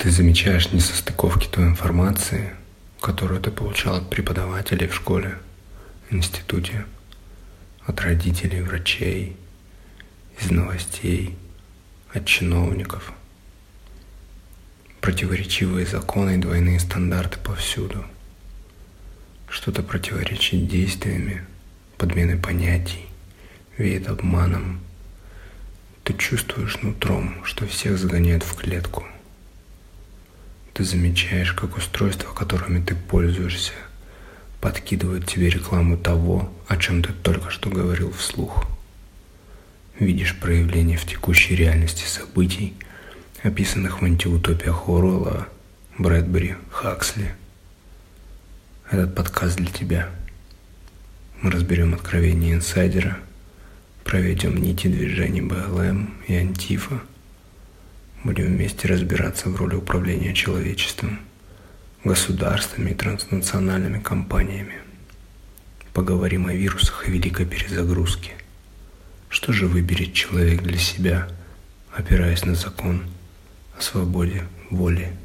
[0.00, 2.54] Ты замечаешь несостыковки той информации,
[3.02, 5.36] которую ты получал от преподавателей в школе,
[6.08, 6.86] институте,
[7.84, 9.36] от родителей, врачей,
[10.40, 11.36] из новостей,
[12.14, 13.12] от чиновников.
[15.02, 18.02] Противоречивые законы и двойные стандарты повсюду.
[19.50, 21.44] Что-то противоречит действиями,
[21.98, 23.04] подмены понятий,
[23.76, 24.80] веет обманом.
[26.04, 29.04] Ты чувствуешь нутром, что всех загоняют в клетку–
[30.72, 33.72] ты замечаешь, как устройства, которыми ты пользуешься,
[34.60, 38.66] подкидывают тебе рекламу того, о чем ты только что говорил вслух.
[39.98, 42.74] Видишь проявление в текущей реальности событий,
[43.42, 45.48] описанных в антиутопиях Оруэлла,
[45.98, 47.34] Брэдбери, Хаксли.
[48.90, 50.10] Этот подкаст для тебя.
[51.42, 53.18] Мы разберем откровения инсайдера,
[54.04, 57.00] проведем нити движений БЛМ и Антифа–
[58.22, 61.20] Будем вместе разбираться в роли управления человечеством,
[62.04, 64.74] государствами и транснациональными компаниями.
[65.94, 68.32] Поговорим о вирусах и великой перезагрузке.
[69.30, 71.28] Что же выберет человек для себя,
[71.94, 73.04] опираясь на закон
[73.78, 75.16] о свободе, воле